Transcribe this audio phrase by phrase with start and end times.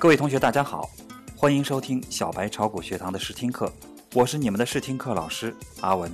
[0.00, 0.88] 各位同学，大家好，
[1.36, 3.70] 欢迎收听小白炒股学堂的试听课，
[4.14, 6.10] 我是你们的试听课老师阿文。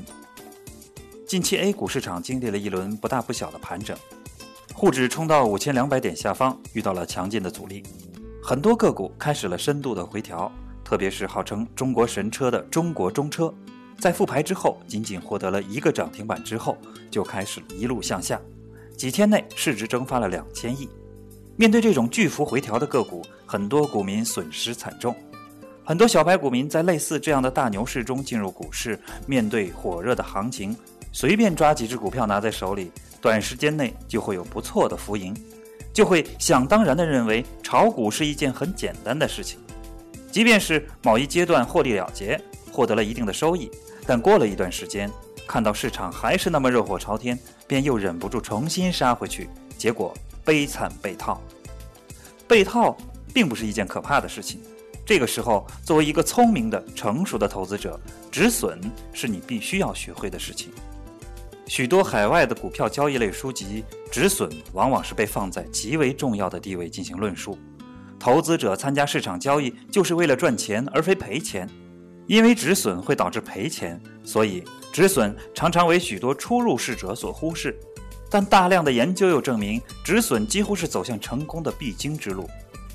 [1.25, 3.97] 近期 A 股市场经历了一轮不大不小的盘整，
[4.75, 7.85] 沪指冲到五千两百点下方，遇到了强劲的阻力，
[8.43, 10.51] 很多个股开始了深度的回调，
[10.83, 13.55] 特别是号称中国神车的中国中车，
[14.01, 16.77] 在复牌之后，仅仅获得了一个涨停板之后，
[17.09, 18.41] 就开始一路向下，
[18.99, 20.89] 几天内市值蒸发了两千亿。
[21.55, 25.15] 面对这种巨幅回调的个股，很多股民损失惨重。
[25.85, 30.77] 很多小白股民在类似这样的大牛市中进入股市，面对火热的行情，
[31.13, 35.35] 随便抓几只股票拿在手里，短时间内就会有不错的浮盈，
[35.93, 39.61] 就会想当然地认为炒股是一件很简单的事情。
[40.33, 42.41] 即便是某一阶段获利了结，
[42.73, 43.71] 获得了一定的收益，
[44.07, 45.11] 但过了一段时间，
[45.47, 50.13] 看到市场还是那么热火朝天，便又忍不住重新杀回去，结果。
[50.45, 51.43] 悲惨被套，
[52.47, 52.97] 被套
[53.37, 54.63] 并不是一件可怕的事情。
[55.05, 58.01] 这个时候，作为一个聪明的、成熟的投资者，
[58.33, 58.81] 止损
[59.13, 60.73] 是你必须要学会的事情。
[61.67, 67.59] 许多海外的股票交易类书籍，止损往往是被放在极为重要的地位进行论述。
[68.19, 71.69] 投资者参加市场交易就是为了赚钱，而非赔钱。
[72.27, 77.79] 因为止损会导致赔钱，所以止损常常为许多初入市者所忽视。
[78.31, 82.49] 但大量的研究又证明，止损几乎是走向成功的必经之路。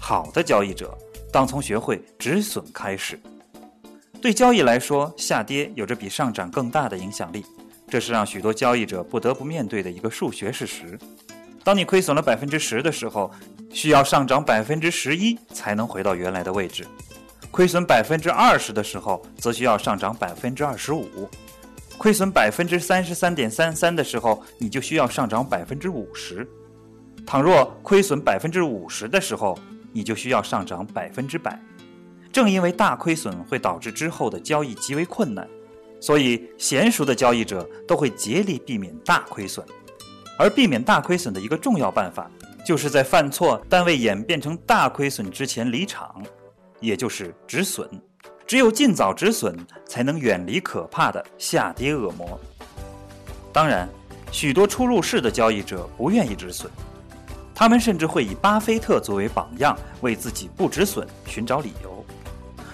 [0.03, 0.97] 好的交易者
[1.31, 3.17] 当从学会止损开始。
[4.19, 7.45] 对交易来说，下跌有着比上涨更大的影响力，
[7.87, 10.97] 这是让许多交易者不得不面对的一个数学事实。
[11.63, 13.31] 当你亏损了百分之十的时候，
[13.71, 16.83] 需要上涨百分之十一才能回到原来的位置；
[17.51, 21.07] 亏损百分之二十的时候，则需要上涨百分之二十五。
[21.99, 26.43] 亏损百分之三十三点三三的时候，你就需要上涨百分之五十；
[27.25, 29.57] 倘若亏损百分之五十的时候，
[29.91, 31.59] 你就需要上涨百分之百。
[32.31, 35.47] 正因为大亏损会导致之后的交易极为困难，
[35.99, 39.65] 所以娴熟的交易者都会竭力避免大亏损。
[40.37, 42.31] 而避免大亏损的一个重要办法，
[42.65, 46.23] 就是在犯错但未演变成大亏损之前离场，
[46.79, 47.87] 也就是止损。
[48.47, 52.39] 只有尽早止损，才能远离可怕的下跌恶魔。
[53.53, 53.87] 当然，
[54.31, 56.71] 许多初入市的交易者不愿意止损，
[57.53, 62.03] 他们甚至会以巴菲特作为榜样，为自己不止损寻找理由。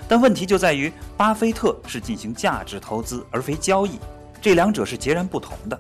[0.08, 4.00] 但问题就在于，巴菲特是进行价值投资而非交易，
[4.42, 5.78] 这两者是截然不同的。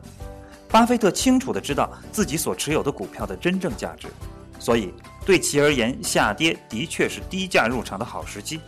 [0.69, 4.09] 巴菲特清楚地知道自己所持有的股票的真正价值，
[4.59, 4.93] 所以
[5.25, 8.59] 对其而言，下跌的确是低价入场的好时机。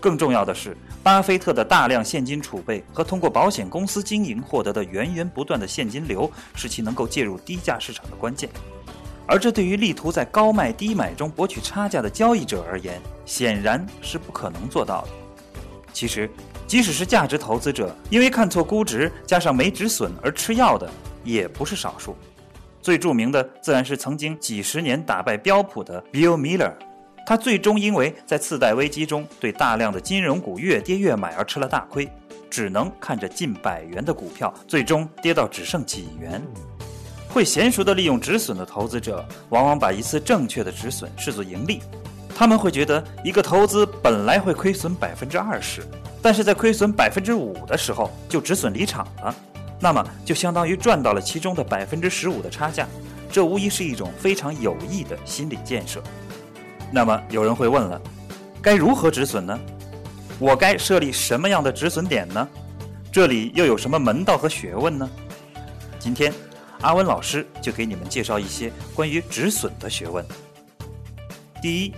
[0.00, 8.48] 更重要的是，巴菲特的大量现金储备和通过保险公司经营获得的源源不断的现金流，是其能够介入低价市场的关键。
[9.26, 15.08] 而这对于力图在高卖低买中博取差价的交易者而言，显然是不可能做到的。
[15.92, 16.28] 其实，
[16.66, 20.90] 即使是价值投资者，因为看错估值加上没止损而吃药的，
[21.22, 22.16] 也不是少数。
[22.80, 26.72] 最著名的自然是曾经几十年打败标普的 Bill Miller。
[27.24, 32.10] 他最终因为在次贷危机中对大量的金融股越跌越买而吃了大亏，
[32.50, 36.42] 只能看着近百元的股票最终跌到只剩几元。
[37.32, 41.80] 会娴熟地利用止损的投资者，往往把一次正确的止损视作盈利。
[42.34, 45.82] 他们会觉得，一个投资本来会亏损百分之二十，
[46.20, 49.34] 但是在亏损百分之五的时候就止损离场了，
[49.80, 52.86] 那么就相当于赚到了其中的百分之十五的差价。
[53.30, 56.02] 这无疑是一种非常有益的心理建设。
[56.90, 57.98] 那么有人会问了，
[58.60, 59.58] 该如何止损呢？
[60.38, 62.46] 我该设立什么样的止损点呢？
[63.10, 65.08] 这里又有什么门道和学问呢？
[65.98, 66.32] 今天，
[66.82, 70.24] 阿文老师就给你们介绍一些关于止损的学问。
[71.62, 71.94] 第一，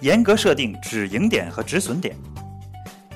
[0.00, 2.16] 严格设定止盈点和止损点。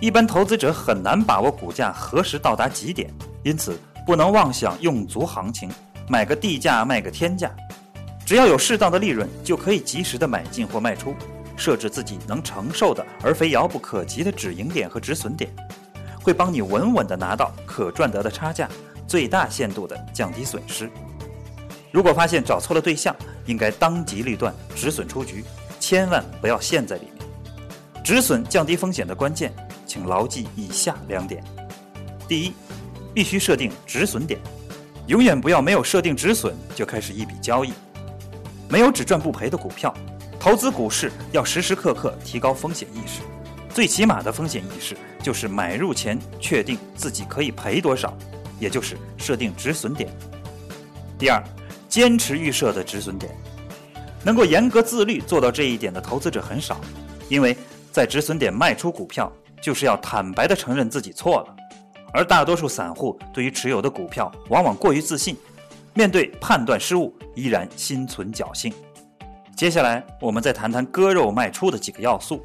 [0.00, 3.08] 一般投资者很难把握股价何时到达极点，
[3.44, 5.70] 因此不能妄想用足行情，
[6.08, 7.50] 买个地价卖个天价。
[8.26, 11.14] 只要有适当的利润，就可以及时的买进或卖出，
[11.56, 15.48] 设置自己能承受的，而非遥不可及的止盈点和止损点，
[16.20, 18.68] 会帮你稳稳的拿到可赚得的差价，
[19.06, 20.90] 最大限度的降低损失。
[21.92, 25.44] 如果发现找错了对象，应该当机立断止损出局，
[25.78, 28.02] 千万不要陷在里面。
[28.02, 29.52] 止损降低风险的关键，
[29.86, 31.44] 请牢记以下两点：
[32.26, 32.54] 第一，
[33.14, 34.40] 必须设定止损点，
[35.06, 37.72] 永远不要没有设定止损就开始一笔交易。
[38.70, 39.94] 没有只赚不赔的股票，
[40.40, 43.20] 投资股市要时时刻刻提高风险意识。
[43.68, 48.16] 最起码的风险意识就是买入前确定自己可以赔多少，
[48.58, 50.10] 也就是设定止损点。
[51.18, 51.42] 第二，
[51.92, 53.30] 坚持预设的止损点，
[54.24, 56.80] 能够严格自律做到这一点的投资者很少，
[57.28, 57.54] 因为
[57.92, 59.30] 在止损点卖出股票，
[59.60, 61.54] 就是要坦白地承认自己错了。
[62.14, 65.36] 而大多数散户对于持有的股票往往过于自信，
[65.92, 68.72] 面对判断失误依然心存侥幸。
[69.54, 72.42] 接下来，我们再谈谈割肉卖出的几个要素。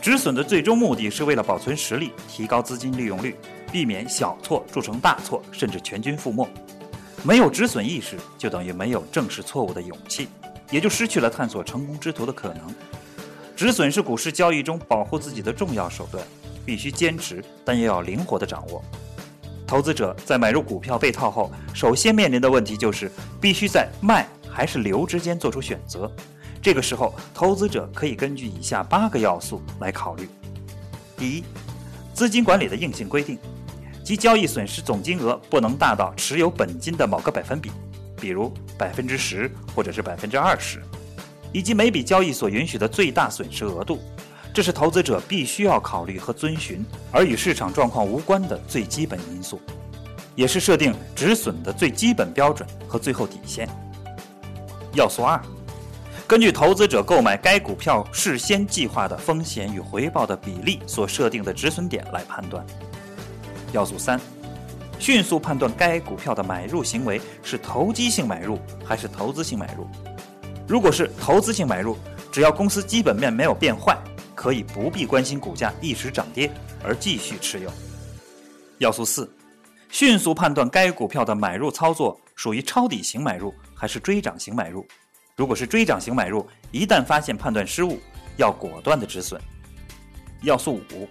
[0.00, 3.36] 止损的最终目的是为了保存实力，提高资金利用率，
[3.70, 6.48] 避免小错铸成大错，甚至全军覆没。
[7.22, 10.28] 没有止损意识，就等于没有正视错误的勇气，
[10.70, 12.74] 也就失去了探索成功之途的可能。
[13.54, 16.24] 止损是股市交易中保护自己的重要手段，
[16.64, 18.82] 必须坚持，但又要灵活地掌握。
[19.66, 26.10] 投资者在买入股票被套后，首先面临的问题就是必须在卖还是留之间做出选择。
[26.62, 30.26] 这个时候，投资者可以根据以下八个要素来考虑：
[31.16, 31.44] 第一，
[32.14, 33.38] 资金管理的硬性规定。
[34.02, 37.70] 即交易损失总金额不能大到持有本金的某个百分比，
[38.20, 40.82] 比如百分之十或者是百分之二十，
[41.52, 44.00] 以及每笔交易所允许的最大损失额度，
[44.52, 49.60] 这是投资者必须要考虑和遵循，而与市场状况无关的最基本因素，
[50.34, 53.68] 也是设定止损的最基本标准和最后底线。
[54.94, 55.40] 要素二，
[56.26, 62.66] 根据投资者购买该股票事先计划的风险与回报的比例所设定的止损点来判断。
[63.72, 64.20] 要素三，
[64.98, 69.86] 迅速判断该股票的买入行为是投机性买入还是投资性买入。
[70.66, 71.96] 如果是投资性买入，
[72.30, 73.96] 只要公司基本面没有变坏，
[74.34, 76.50] 可以不必关心股价一时涨跌
[76.82, 77.72] 而继续持有。
[78.78, 79.32] 要素四，
[79.88, 84.86] 迅速判断该股票的买入操作属于抄底型买入还是追涨型买入。
[85.36, 87.98] 如果是追涨型买入，一旦发现判断失误，
[88.36, 89.40] 要果断的止损。
[90.42, 91.08] 要素五。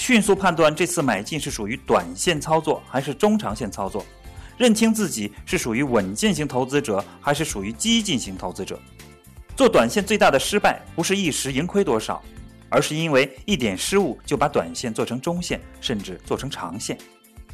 [0.00, 4.02] 迅速判断这次买进是属于短线操作还是中长线操作，
[4.56, 8.80] 认清自己是属于稳健型投资者还是属于激进型投资者。
[9.54, 12.22] 做短线最大的失败不是一时盈亏多少，
[12.70, 16.96] 而是因为一点失误就把短线做成中线，甚至做成长线。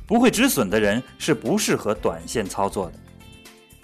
[0.06, 2.92] 不会止损的人是不适合短线操作的。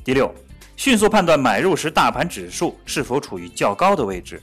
[0.05, 0.33] 第六，
[0.77, 4.41] 迅速判断买入时大盘指数是否处于较高的位置。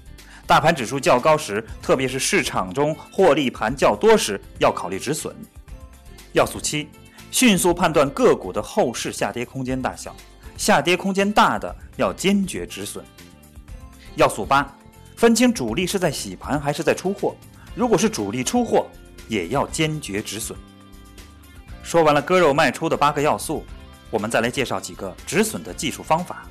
[0.50, 5.36] 大盘指数较高时，特别是市场中获利盘较多时，要考虑止损。
[6.34, 6.90] 要素七，
[7.30, 10.16] 迅速判断个股的后市下跌空间大小，
[10.58, 13.06] 下跌空间大的要坚决止损。
[14.16, 14.68] 要素八，
[15.16, 17.36] 分清主力是在洗盘还是在出货，
[17.76, 18.88] 如果是主力出货，
[19.28, 20.58] 也要坚决止损。
[21.84, 23.64] 说完了割肉卖出的八个要素，
[24.10, 26.48] 我们再来介绍几个止损的技术方法。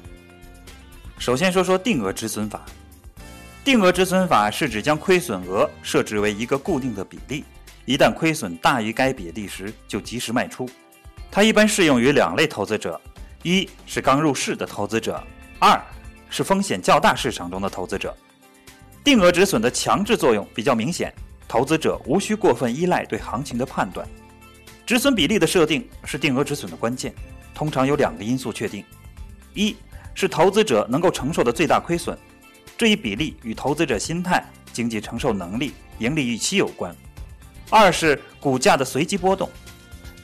[1.19, 2.65] 首先说说定额止损法。
[3.69, 7.45] 定额止损法是指将亏损额设置为一个固定的比例，
[7.85, 10.67] 一旦亏损大于该比例时，就及时卖出。
[11.31, 12.99] 它一般适用于两类投资者：
[13.43, 15.23] 一是刚入市的投资者，
[15.59, 15.79] 二
[16.31, 18.17] 是风险较大市场中的投资者。
[19.05, 21.13] 定额止损的强制作用比较明显，
[21.47, 24.09] 投资者无需过分依赖对行情的判断。
[24.87, 27.15] 止损比例的设定是定额止损的关键，
[27.53, 28.83] 通常有两个因素确定：
[29.53, 29.77] 一
[30.15, 32.17] 是投资者能够承受的最大亏损。
[32.79, 34.41] 这一比例与投资者心态、
[34.73, 36.95] 经济承受能力、盈利预期有关。
[37.69, 39.51] 二是股价的随机波动，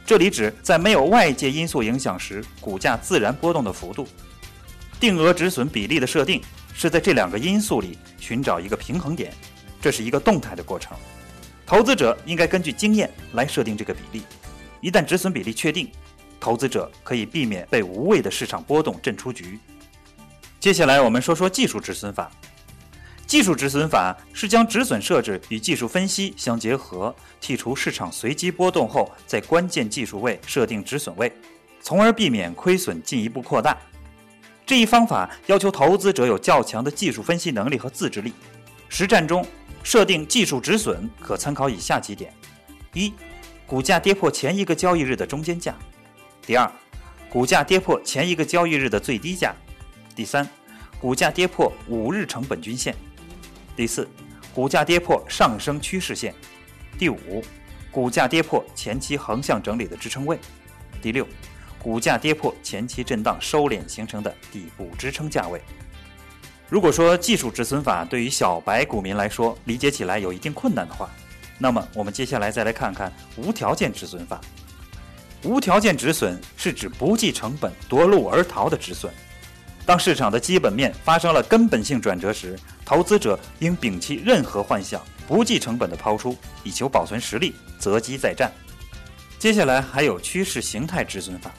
[0.07, 4.07] 这里指在没有外界因素影响时，股价自然波动的幅度。
[5.01, 6.41] 定额止损比例的设定
[6.73, 9.35] 是在这两个因素里寻找一个平衡点，
[9.81, 10.97] 这是一个动态的过程。
[11.67, 14.23] 投资者应该根据经验来设定这个比例。
[14.81, 15.91] 一旦止损比例确定，
[16.39, 19.59] 投资者可以避免被无谓的市场波动震出局。
[20.65, 22.31] 接下来我们说说技术止损法。
[23.27, 31.31] 技术止损法是将止损设置与技术分析相结合，剔除市场随机波动后，在关键技术位设定止损位，
[31.83, 33.77] 从而避免亏损进一步扩大。
[34.65, 38.33] 这一方法要求投资者有较强的技术分析能力和自制力。
[38.89, 39.47] 实战中，
[39.83, 42.33] 设定技术止损可参考以下几点：
[42.95, 43.13] 一、
[43.67, 45.75] 股价跌破前一个交易日的中间价；
[46.41, 46.73] 第二，
[47.29, 49.55] 股价跌破前一个交易日的最低价。
[50.15, 50.49] 第三，
[51.01, 52.95] 股价跌破五日成本均线；
[53.77, 54.09] 第四，
[54.55, 56.33] 股价跌破上升趋势线；
[56.99, 57.43] 第五，
[57.91, 60.37] 股价跌破前期横向整理的支撑位；
[61.03, 61.27] 第六，
[61.79, 65.61] 股价跌破前期震荡收敛形成的底部支撑价位。
[66.69, 71.11] 如果说技术止损法对于小白股民来说理解起来有一定困难的话，
[71.59, 74.41] 那么我们接下来再来看看无条件止损法。
[75.43, 79.13] 无条件止损是指不计成本夺路而逃的止损。
[79.87, 88.51] 当市场的基本面发生了根本性转折时，投资者应摒弃任何幻想，不计成本的抛出，以求保存实力，择机再战。
[89.39, 91.51] 接下来还有趋势形态止损法，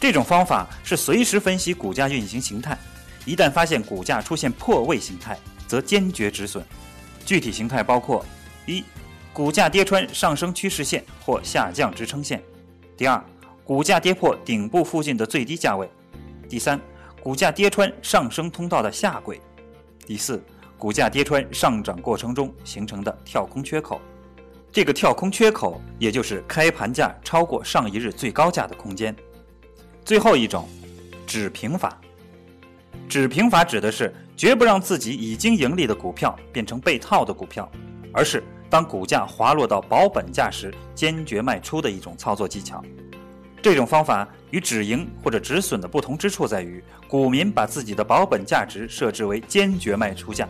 [0.00, 2.76] 这种方法是随时分析股价运行形态，
[3.24, 5.38] 一旦发现股价出现破位形态，
[5.68, 6.64] 则坚决止损。
[7.24, 8.26] 具体形态包括：
[8.66, 8.82] 一、
[9.32, 12.40] 股价跌穿上升趋势线或下降支撑线；
[12.96, 13.24] 第二，
[13.62, 15.86] 股价跌破顶部附近的最低价位；
[16.48, 16.80] 第三，
[17.22, 19.36] 股价跌穿上升通道的下轨；
[20.04, 20.42] 第四，
[20.76, 24.00] 股价跌穿上涨过程中形成的跳空缺口。
[24.72, 29.14] 这个跳空缺口，也就是开盘价超过上一日最高价的空间。
[30.04, 30.68] 最后一种，
[31.24, 31.96] 止平法。
[33.08, 37.70] 止平法指的是绝不让自己已经盈利的股票变成被套的股票，
[38.12, 42.82] 而是当股价滑落到保本价时坚决卖出的一种操作技巧。
[43.62, 50.48] 这种方法与止盈或者止损的不同之处在于，股民把自己的保本价值设置为坚决卖出价。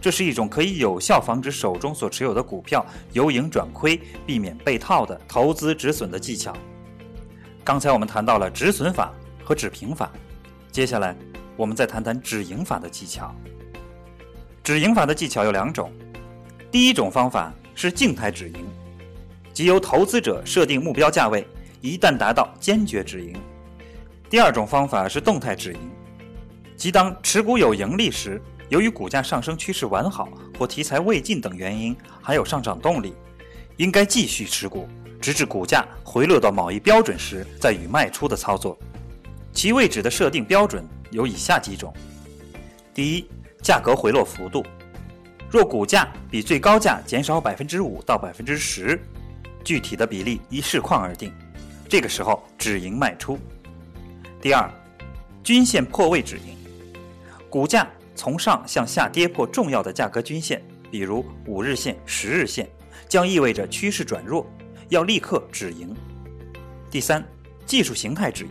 [0.00, 6.56] 这是一种可以有效防止手中所持有的股票由盈转亏、避免被套的投资止损的技巧。
[7.62, 9.12] 刚才我们谈到了止损法
[9.44, 10.10] 和止平法，
[10.72, 11.14] 接下来
[11.56, 13.34] 我们再谈谈止盈法的技巧。
[14.62, 15.92] 止盈法的技巧有两种，
[16.70, 18.66] 第一种方法是静态止盈，
[19.52, 21.46] 即由投资者设定目标价位，
[21.84, 23.34] 一旦达到坚决止盈；
[24.30, 25.78] 第二种方法是动态止盈，
[26.78, 28.40] 即当持股有盈利时。
[28.70, 30.26] 由于股价上升趋势完好
[30.58, 33.12] 或题材未尽等原因，还有上涨动力，
[33.76, 34.88] 应该继续持股，
[35.20, 38.78] 直至股价回落到某一标准时再予卖出的操作。
[39.52, 41.92] 其位置的设定标准有以下几种：
[42.94, 43.28] 第一，
[43.62, 44.64] 价格回落幅度，
[45.50, 48.98] 若股价比最高价减少百分之五到百分之十，
[49.62, 51.30] 具体的比例依市况而定，
[51.88, 53.38] 这个时候止盈卖出。
[54.40, 54.70] 第二，
[55.42, 56.56] 均线破位止盈，
[57.48, 57.88] 股价。
[58.16, 62.70] 从上向下跌破重要的价格均线，比如五日线、十日线，
[63.08, 64.46] 将意味着趋势转弱，
[64.88, 65.92] 要立刻止盈。
[66.92, 67.26] 第三，
[67.66, 68.50] 技术形态止盈。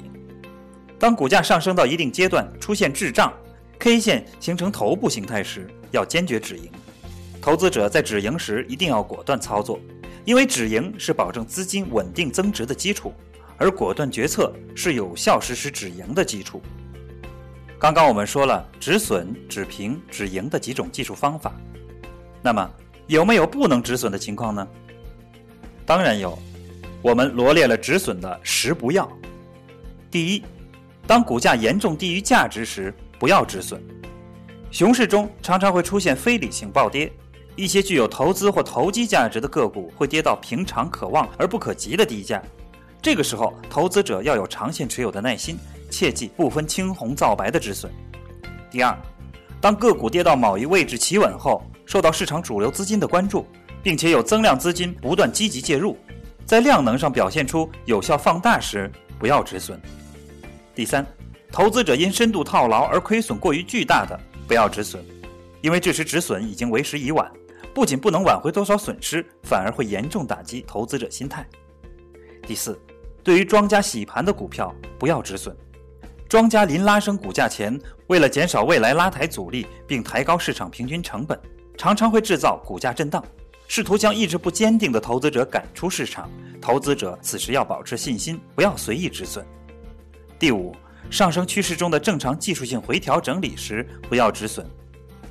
[0.99, 3.31] 当股价上升到一定阶段出现滞胀
[3.79, 6.69] ，K 线形成头部形态时，要坚决止盈。
[7.41, 9.79] 投资者在止盈时一定要果断操作，
[10.25, 13.13] 因为止盈是保证资金稳定增值的基础，
[13.57, 16.61] 而果断决策是有效实施止盈的基础。
[17.77, 21.53] 刚刚我们说了止损、止平、止盈的几种技术方法，
[22.41, 22.69] 那么
[23.07, 24.65] 有没有不能止损的情况呢？
[25.85, 26.39] 当然有，
[27.01, 29.11] 我们罗列了止损的十不要。
[30.09, 30.43] 第一，
[31.05, 33.83] 当股价严重低于价值时，不要止损。
[34.71, 37.11] 熊市中常常会出现非理性暴跌，
[37.55, 42.41] 一些具有投资或投机价值的个股会跌到平常可望而不可及的低价，
[43.01, 45.57] 这个时候投资者要有长线持有的耐心。
[45.91, 47.93] 切记不分青红皂白的止损。
[48.71, 48.97] 第二，
[49.61, 53.45] 当个股跌到某一位置企稳后，受到市场主流资金的关注，
[53.83, 55.95] 并且有增量资金不断积极介入，
[56.47, 59.79] 在量能上表现出有效放大时，不要止损。
[60.73, 61.05] 第三，
[61.51, 65.05] 投资者因深度套牢而亏损过于巨大的，不要止损，
[65.61, 67.31] 因为这时止损已经为时已晚，
[67.73, 71.45] 不仅不能挽回多少损失，反而会严重打击投资者心态。
[72.45, 72.79] 第四，
[73.23, 75.55] 对于庄家洗盘的股票，不要止损。
[76.29, 81.39] 庄家临拉升股价前，为了减少未来拉抬阻力并抬高市场平均成本，
[81.77, 83.23] 常常会制造股价震荡，
[83.67, 86.29] 试图将意志不坚定的投资者赶出市场。
[86.61, 89.45] 投资者此时要保持信心，不要随意止损。
[90.39, 90.75] 第五，
[91.09, 94.65] 上升趋势中的正常技术性回调整理时，不要止损。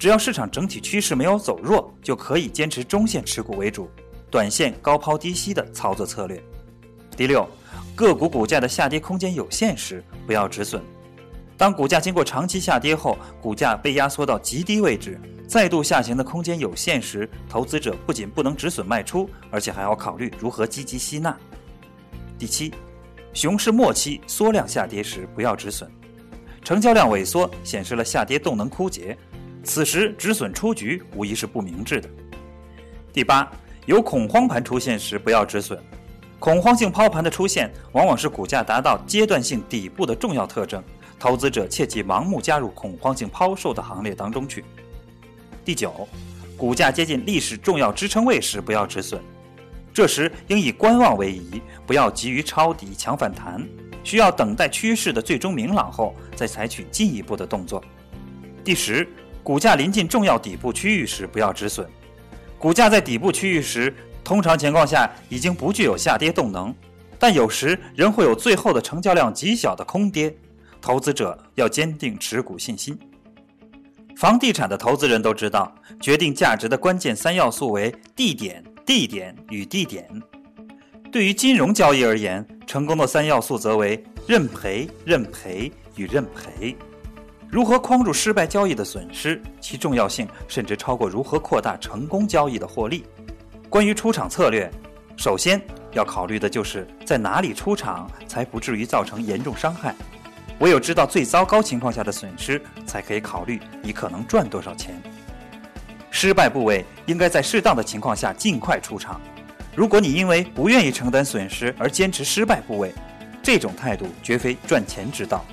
[0.03, 3.89] 只要市场整体趋势没有走弱，就可以坚持中线持股为主，
[4.33, 6.43] 短线高抛低吸的操作策略。
[7.17, 7.49] 第六。
[7.95, 10.83] 个股股价的下跌空间有限时，不要止损。
[11.57, 21.39] 当股价经过长期下跌后，股价被压缩到极低位置，再度下行的空间有限时，投资者不仅不能止损卖出，而且还要考虑如何积极吸纳。
[22.37, 22.75] 第七，
[23.35, 25.89] 熊市末期缩量下跌时，不要止损。
[26.65, 29.17] 成交量萎缩显示了下跌动能枯竭，
[29.65, 32.09] 此时止损出局无疑是不明智的。
[33.13, 33.51] 第八，
[33.87, 35.79] 有恐慌盘出现时，不要止损。
[36.39, 40.83] 恐慌性抛盘的出现，往往是股价达到阶段性底部的重要特征。
[41.19, 44.65] 投资者切忌盲目加入恐慌性抛售的行列当中去。
[45.65, 46.09] 第九，
[46.57, 49.23] 股价接近历史重要支撑位时，不要止损，
[49.95, 53.65] 这时应以观望为宜，不要急于抄底抢反弹，
[54.03, 57.81] 需要等待趋势的最终明朗后再采取进一步的动作。
[58.65, 59.07] 第十，
[59.43, 61.89] 股价临近重要底部区域时，不要止损，
[62.59, 63.95] 股价在底部区域时。
[64.25, 66.73] 通常情况下已经不具有下跌动能，
[67.19, 70.33] 但有时仍会有最后的成交量极小的空跌，
[70.81, 72.97] 投资者要坚定持股信心。
[74.17, 80.09] 房地产的投资人都知道，决定价值的关键三要素为地点、地点与地点。
[81.11, 86.77] 对于金融交易而言，成功的三要素则为认赔、认赔与认赔。
[87.53, 93.05] 如何框住失败交易的损失，其重要性甚至超过如何扩大成功交易的获利。
[93.69, 94.71] 关于出场策略，
[95.19, 95.61] 首先
[95.93, 99.95] 要考虑的就是在哪里出场才不至于造成严重伤害。
[100.61, 104.99] 唯有知道最糟糕情况下的损失，才可以考虑你可能赚多少钱。
[106.11, 109.21] 失败部位应该在适当的情况下尽快出场。
[109.77, 112.95] 如果你因为不愿意承担损失而坚持失败部位，
[113.43, 115.45] 这种态度绝非赚钱之道。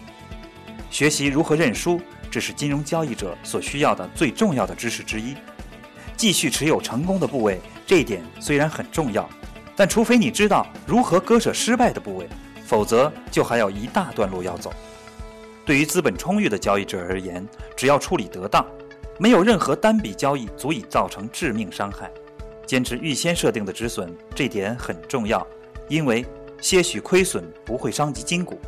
[0.89, 5.35] 学习如何认输，这是金融交易者所需要的最重要的知识之一。
[6.17, 9.29] 继续持有成功的部位，这一点虽然很重要，
[9.75, 12.27] 但除非你知道如何割舍失败的部位，
[12.65, 14.73] 否则就还有一大段路要走。
[15.65, 18.65] 对于资本充裕的交易者而言，只要处理得当，
[19.19, 22.11] 没有任何单笔交易足以造成致命伤害。
[22.65, 25.45] 坚持预先设定的止损，这点很重要，
[25.87, 26.25] 因为
[26.59, 28.59] 些许亏损不会伤及筋骨。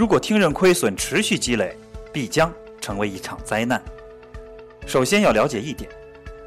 [0.00, 1.76] 如果听任亏损持续积累，
[2.10, 3.78] 必将成为一场灾难。
[4.86, 5.90] 首先要了解一点，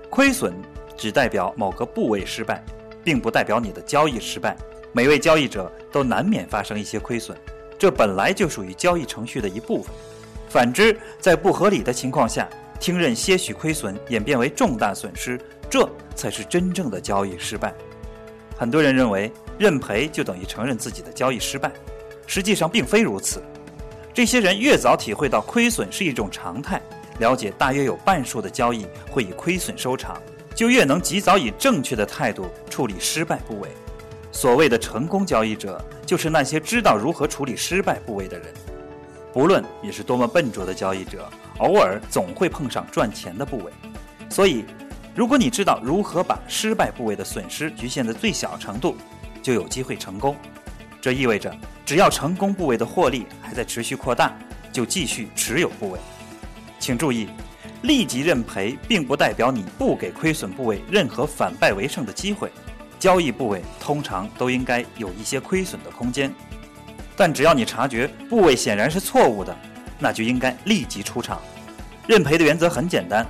[0.10, 0.52] 亏损
[0.98, 2.66] 只代表某个部位失败，
[3.04, 4.58] 并不代表你的交易失败。
[4.92, 7.38] 每位交易者都难免发生一些亏损，
[7.78, 9.94] 这本来就属于交易程序的一部分。
[10.50, 17.72] 反之，在不合理的情况下，听任些许亏损演变为重大损失，这才是真正的交易失败。
[18.58, 21.72] 很多人认为认赔就等于承认自己的交易失败。
[22.26, 23.44] 实际上并非如此，
[24.14, 26.82] 这些人越早体会到亏损是一种常态，
[27.20, 30.22] 了解大约有半数的交易会以亏损收场，
[30.56, 33.70] 就越能及早以正确的态度处理失败部位。
[34.32, 38.48] 所谓的成功交易者，就是那些知道如何处理失败部位的人。
[39.32, 43.72] 不论你是多么笨拙的交易者，偶尔总会碰上赚钱的部位。
[44.30, 44.66] 所以，
[45.16, 48.96] 如果你知道如何把失败部位的损失局限在最小程度，
[49.42, 50.36] 就有机会成功。
[51.04, 51.54] 这意味着，
[51.86, 54.34] 只要成功部位的获利还在持续扩大，
[54.72, 56.00] 就继续持有部位。
[56.80, 57.28] 请注意，
[57.82, 62.50] 立即认赔并不代表你不给亏损部位任何反败为胜的机会。
[63.00, 66.34] 交易部位通常都应该有一些亏损的空间，
[67.18, 69.54] 但只要你察觉部位显然是错误的，
[70.00, 71.42] 那就应该立即出场。
[72.08, 73.28] 认赔的原则很简单，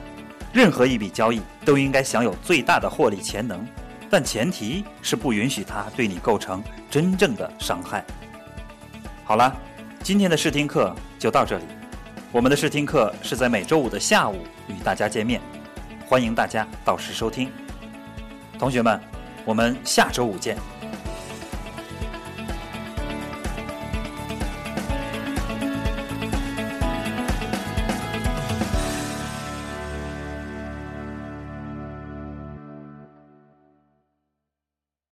[0.54, 3.66] 任何一笔交易都应该享有最大的获利潜能。
[4.14, 8.06] 但前提是不允许它对你构成真正的伤害。
[9.24, 9.52] 好了，
[10.04, 11.64] 今天的试听课就到这里。
[12.32, 15.42] 我们的试听课是在每周五的下午与大家见面，
[16.06, 17.52] 欢迎大家到时收听。
[18.60, 19.02] 同学们，
[19.46, 20.56] 我们下周五见。